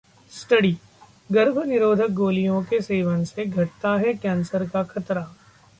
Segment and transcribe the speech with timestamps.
[0.31, 0.71] study:
[1.29, 5.27] गर्भनिरोधक गोलियों के सेवन से घटता है कैंसर का खतरा...